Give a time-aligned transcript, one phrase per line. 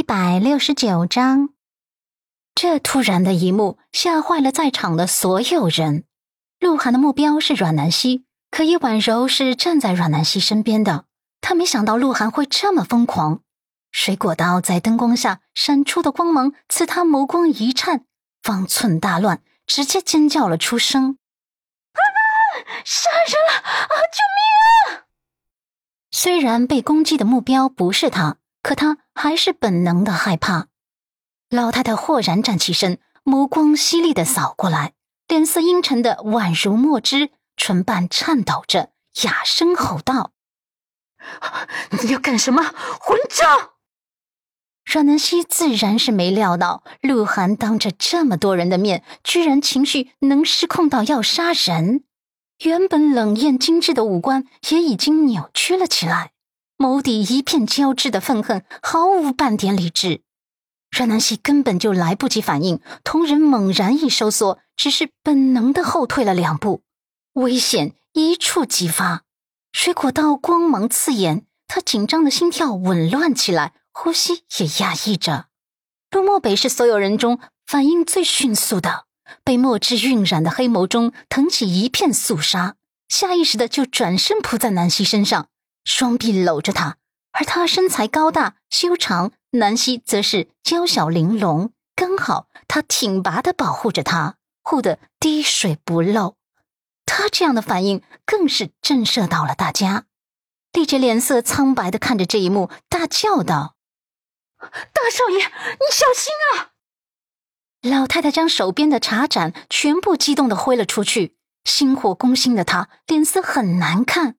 [0.00, 1.50] 一百六十九章，
[2.54, 6.04] 这突然的一幕吓坏了在场的所有人。
[6.58, 11.04] 鹿晗的目标是阮南希，可叶婉柔是站在阮南希身边的。
[11.42, 13.42] 他没想到鹿晗会这么疯狂。
[13.92, 18.06] 水果刀在灯光下闪出的光芒，刺他眸光一颤，
[18.42, 21.18] 方寸大乱，直接尖叫了出声
[21.92, 22.00] ：“啊！
[22.86, 23.68] 杀人了！
[23.68, 23.94] 啊！
[24.08, 25.04] 救命啊！”
[26.10, 28.38] 虽然被攻击的目标不是他。
[28.62, 30.68] 可他还是本能的害怕。
[31.48, 34.92] 老太太豁然站起身，目光犀利的扫过来，
[35.26, 38.90] 脸色阴沉的宛如墨汁，唇瓣颤抖着，
[39.22, 40.32] 哑声吼道
[42.02, 42.62] ：“你要干什么，
[43.00, 43.70] 混账！”
[44.84, 52.04] 阮南希自然是没料到，鹿晗当着这么多人的面，居然情绪能失控到要杀人。
[52.64, 56.32] 原本冷艳精致的五官也已经扭曲了起来。
[56.80, 60.22] 眸底一片交织的愤恨，毫无半点理智。
[60.90, 66.82] 阮南希根本就来不及反应，瞳仁猛然一收缩，只是本能的后退了两步。
[67.34, 69.24] 危险一触即发，
[69.72, 75.48] 水果刀光芒刺眼，他紧张的心跳紊乱起来，呼吸也压抑着。
[76.10, 79.04] 陆漠北是所有人中反应最迅速的，
[79.44, 85.48] 被墨汁晕染的黑眸中腾起一片肃杀，下意识的就转身扑在南希身上。
[85.84, 86.96] 双臂搂着她，
[87.32, 96.36] 而她身材高大修长，南希则是娇小玲珑，刚好她挺拔的保护着她，护得滴水不漏。
[97.06, 100.04] 她这样的反应更是震慑到了大家。
[100.72, 103.74] 丽姐脸色苍白的看着这一幕，大叫道
[104.60, 106.70] ：“大少爷，你小心啊！”
[107.82, 114.36] 老太太将手边的茶盏全部激动的挥了出去，心火攻心的她脸色很难看。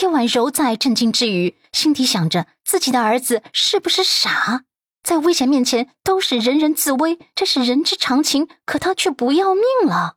[0.00, 4.64] 叶婉柔在震惊之余，心底想着自己的儿子是不是傻，
[5.02, 8.48] 在危险面前都是人人自危，这是人之常情。
[8.66, 10.16] 可他却不要命了。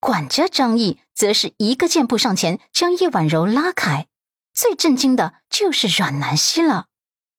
[0.00, 4.06] 管家张毅则是一个箭步上前，将叶婉柔拉开。
[4.52, 6.86] 最震惊的就是阮南希了，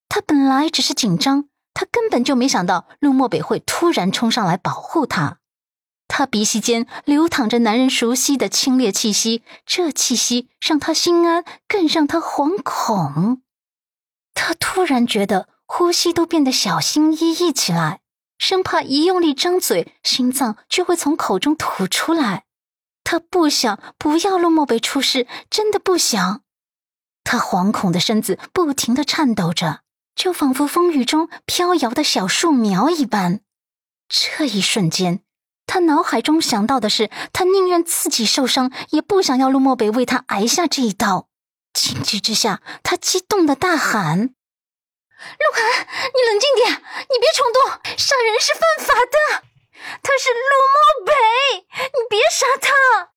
[0.10, 5.38] 他本来只是紧张，他根本就没想到陆漠北会突然冲上来保护他。
[6.18, 13.42] 他鼻息间流淌着男人熟悉的清冽气息，这气息让他心安，更让他惶恐。
[14.34, 18.00] 他突然觉得呼吸都变得小心翼翼起来，
[18.38, 22.46] 生怕一用力张嘴，心脏就会从口中吐出来。
[23.04, 26.44] 他不想，不要陆漠北出事，真的不想。
[27.26, 29.82] 他惶恐的身子不停的颤抖着，
[30.16, 33.42] 就仿佛风雨中飘摇的小树苗一般。
[34.08, 35.25] 这一瞬间。
[35.68, 41.28] 他脑海中想到的是，他宁愿自己受伤，也不想要陆漠北为他挨下这一刀。
[41.74, 49.44] 情急之下，他激动的大喊：“鹿晗，你冷静点，你别冲动，杀人是犯法的。
[50.02, 51.14] 他是陆漠北，
[51.78, 53.12] 你别杀他。”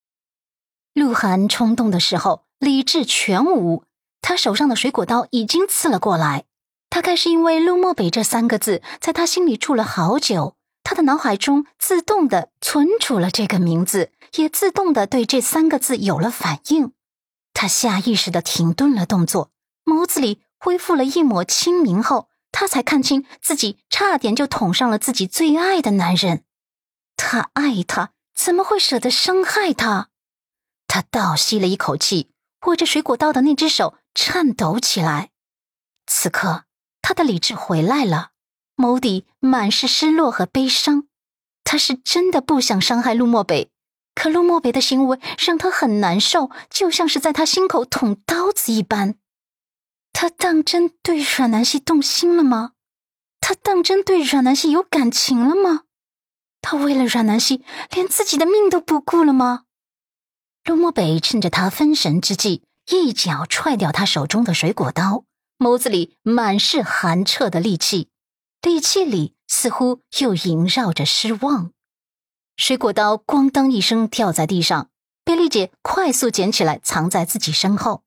[0.95, 3.85] 鹿晗冲动的时候，理智全无，
[4.21, 6.45] 他手上的水果刀已经刺了过来。
[6.91, 10.57] 大概是因为陆漠北这三个字在他心里住了好久。
[10.89, 16.95] 他的脑海中自动的存储了这个名字，也自动的对这三个字有了反应。
[17.53, 19.51] 他下意识的停顿了动作，
[19.85, 26.45] 眸子里恢复了一抹清明后，他才看清自己差点就捅上了自己最爱的男人。
[27.19, 30.09] 他爱他，怎么会舍得伤害他？
[30.87, 32.31] 他倒吸了一口气，
[32.67, 35.33] 握着水果刀的那只手颤抖起来。
[36.07, 36.65] 此刻，
[37.03, 38.31] 他的理智回来了。
[38.79, 41.09] 眸底满是失落和悲伤，
[41.65, 43.73] 他是真的不想伤害陆漠北，
[44.15, 49.17] 可陆漠北的行为让他很难受，就像是在他心口捅刀子一般。
[50.13, 52.75] 他当真对阮南希动心了吗？
[53.41, 55.83] 他当真对阮南希有感情了吗？
[56.63, 59.65] 他为了阮南希连自己的命都不顾了吗？
[60.65, 65.25] 陆漠北趁着他分神之际，一脚踹掉他手中的水果刀，
[65.59, 68.09] 眸子里满是寒彻的戾气。
[68.61, 71.73] 戾气里似乎又萦绕着失望，
[72.57, 74.91] 水果刀咣当一声掉在地上，
[75.25, 78.03] 被丽姐快速捡起来藏在自己身后。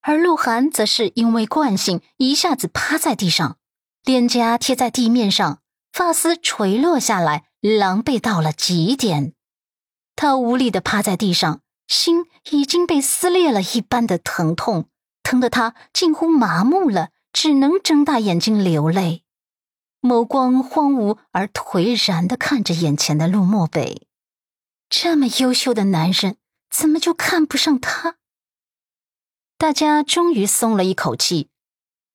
[0.00, 3.58] 而鹿晗则是因为惯性一下子趴在地上，
[4.04, 5.60] 脸颊贴在地面上，
[5.92, 9.34] 发丝垂落下来，狼狈到了极点。
[10.16, 14.88] 他无力的趴在地上，心已经被撕裂了一般的疼痛，
[15.22, 19.24] 疼得他近乎麻木了，只能睁大眼睛流泪。
[20.00, 24.06] 眸光荒芜而颓然的看着眼前的陆漠北，
[24.88, 26.36] 这么优秀的男人，
[26.70, 28.16] 怎么就看不上他？
[29.56, 31.48] 大家终于松了一口气。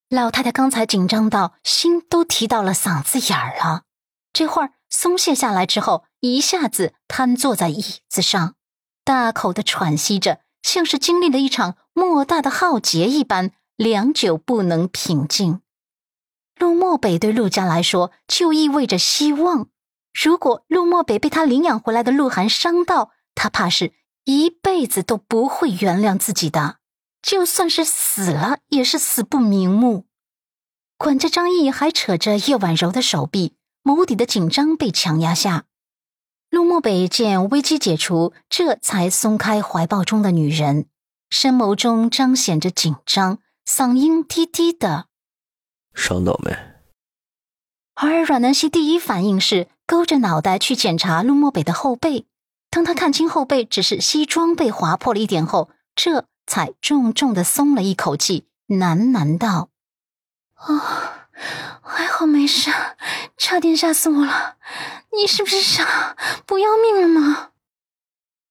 [0.07, 3.83] 老太太刚才紧张到心都提到了嗓子眼儿了，
[4.31, 8.53] 这会儿松懈下来之后，一下子瘫坐在椅子上，
[9.03, 15.62] 大口的喘息着，像是经历了一场莫大的浩劫一般，良久不能平静。
[16.57, 19.67] 陆漠北对陆家来说就意味着希望，
[20.13, 23.93] 如果陆漠北被他领养回来的鹿晗伤到，他怕是
[24.25, 26.77] 一辈子都不会原谅自己的。
[27.21, 30.05] 就算是死了，也是死不瞑目。
[30.97, 35.65] 管家张毅还扯着叶婉柔的手臂，眸底的紧张被强压下。
[36.49, 40.85] 陆漠北见危机解除，这才松开怀抱中的女人，
[41.29, 45.07] 深眸中彰显着紧张，嗓音低低的
[45.93, 46.55] ：“伤到没？”
[47.95, 52.27] 而阮南希第一反应是勾着脑袋去检查陆漠北的后背。
[52.69, 56.25] 当他看清后背只是西装被划破了一点后，这。
[56.45, 59.69] 才重重的松了一口气，喃喃道
[60.59, 60.81] ：“哦，
[61.81, 62.69] 还好没事，
[63.37, 64.57] 差点吓死我了。
[65.15, 67.51] 你是不是傻，不要命了吗？”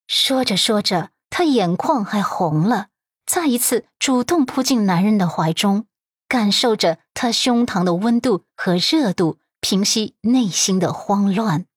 [0.09, 2.87] 说着说着，他眼眶还红了，
[3.27, 5.85] 再一次主动扑进男人的怀中，
[6.33, 11.67] 感受着他胸膛的温度和热度，平息内心的慌乱。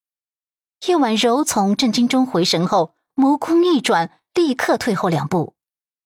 [0.87, 5.53] 叶婉柔从震惊中回神后，眸光一转，立刻退后两步。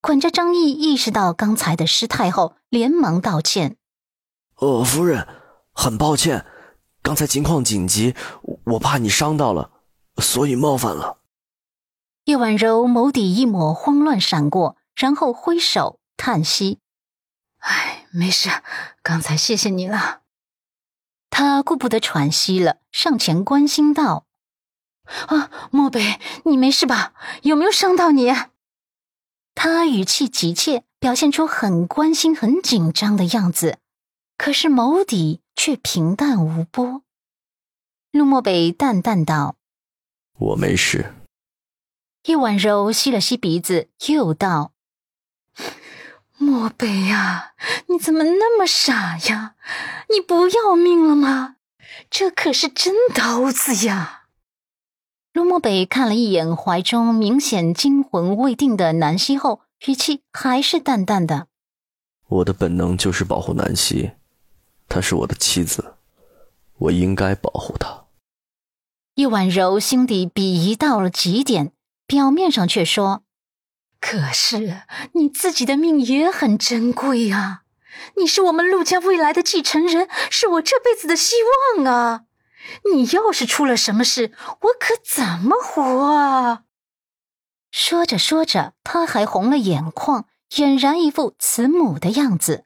[0.01, 3.77] 管家张毅意识到刚才的失态后，连忙道歉
[4.59, 5.29] ：“呃，夫人，
[5.73, 6.45] 很抱歉，
[7.03, 8.17] 刚才情况紧急，
[8.65, 9.71] 我怕你伤到了，
[10.17, 11.19] 所以冒犯了。”
[12.27, 16.81] 叶婉柔眸底一抹慌乱闪过，然后挥手叹息
[17.61, 18.51] ：“哎，没事，
[19.03, 20.21] 刚才谢谢你了。”
[21.31, 24.27] 他顾不得喘息了，上前关心道
[25.29, 27.15] ：“啊，漠北，你没事吧？
[27.43, 28.31] 有没有伤到你？”
[29.55, 33.79] 他语气急切，表现出很关心、很紧张的样子，
[34.37, 37.03] 可是眸底却平淡无波。
[38.11, 39.57] 陆漠北淡淡道
[40.39, 41.15] ：“我没事。”
[42.25, 44.73] 叶婉柔吸了吸鼻子，又道
[46.43, 47.53] ：“漠北呀，
[47.89, 49.57] 你怎么那么傻呀？
[50.09, 51.57] 你不要命了吗？
[52.09, 54.23] 这可是真刀子呀！”
[55.35, 61.49] 陆漠北看了一眼怀中明显惊魂未定的南希后，语气还是淡淡的
[62.27, 64.13] ：“我的本能就是保护南希，
[64.89, 65.95] 她是我的妻子，
[66.79, 68.07] 我应该保护她。”
[69.17, 71.73] 叶婉柔心底鄙夷到了极点，
[72.07, 73.23] 表面上却说
[74.01, 74.83] ：“可是
[75.13, 77.63] 你自己的命也很珍贵啊，
[78.17, 81.37] 你是我们陆家未来的继承人，是我这辈子的希
[81.77, 82.23] 望啊。”
[82.93, 85.83] 你要是出了什么事，我可怎么活
[86.15, 86.65] 啊？
[87.71, 92.65] 说着说着，他还红了眼眶，俨然一副慈母的样子。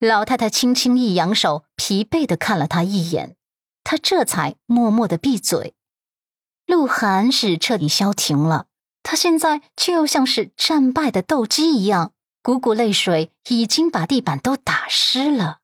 [0.00, 3.36] 老太太轻轻一扬手，疲惫的看了他一眼，
[3.84, 5.74] 他这才默默的闭嘴。
[6.64, 8.67] 鹿晗是彻底消停了，
[9.10, 12.12] 他现在就像是战败的斗鸡一样，
[12.42, 15.60] 股股泪水已经把地板都打湿了。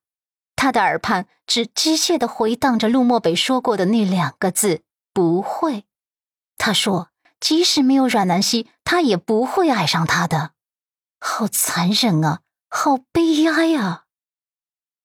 [0.55, 4.81] 他的耳畔只机械的回荡着陆漠北说过的那两个字
[5.13, 5.83] ：“不会。”
[6.57, 7.09] 他说
[7.39, 10.53] ：“即使没有阮南希，他也不会爱上他的。”
[11.21, 12.39] 好残忍啊！
[12.67, 14.05] 好悲哀啊！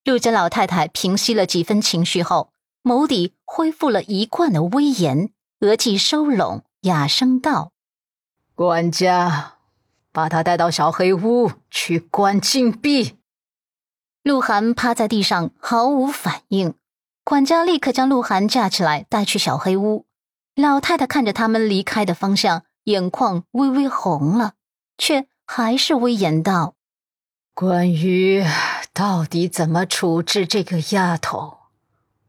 [0.02, 7.72] 陆家老太太平息了几分情绪后，眸底恢复了一贯的威严，额际收拢，哑声道
[8.62, 9.54] ：“管家，
[10.12, 13.16] 把他带到小黑屋去关禁闭。”
[14.22, 16.74] 鹿晗趴在地上毫无反应，
[17.24, 20.04] 管家立刻将鹿晗架起来带去小黑屋。
[20.54, 24.52] 老太太看着他们离开的方向，眼眶微微红了，
[24.98, 26.74] 却还是威严道
[27.56, 28.44] ：“关于
[28.92, 31.60] 到底怎么处置这个丫头，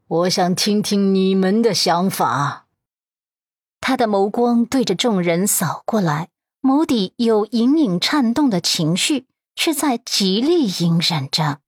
[0.07, 2.67] 我想听听你们的想法。”
[3.81, 6.29] 他的眸光对着众人扫过来，
[6.61, 11.59] 眸底有隐隐颤动的情绪，却在极力隐忍着。